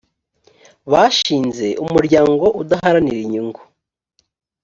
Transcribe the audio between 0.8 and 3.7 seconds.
bashinze umuryango udaharanira inyungu